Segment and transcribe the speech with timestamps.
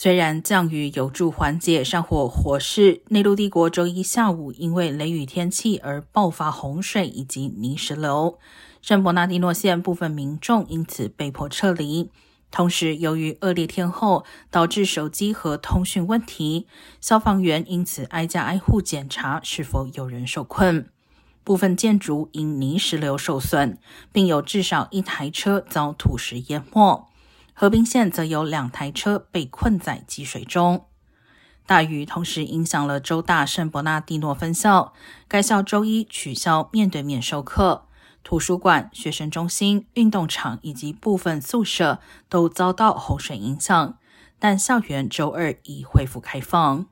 [0.00, 8.38] 虽然降雨有助缓解山火火势，内陆帝国周一下午因为雷雨天气而爆发洪水以及泥石流，
[8.80, 12.12] 圣伯纳蒂诺县部分民众因此被迫撤离。
[12.52, 16.68] 同时，由于恶劣天候导致手机和通讯问题，
[17.00, 20.88] 消防员因此挨家挨户检查是否有人受困。
[21.42, 23.78] 部分建筑因泥石流受损，
[24.12, 27.08] 并有至少一台车遭土石淹没。
[27.60, 30.84] 河滨县则有两台车被困在积水中。
[31.66, 34.92] 大雨同时影响了州大圣伯纳蒂诺分校，
[35.26, 37.88] 该校周一取消面对面授课，
[38.22, 43.98] 图书馆、学生中心、运动场以及部分宿舍都遭到洪水影响，
[44.38, 46.86] 但校园周二已恢复开放。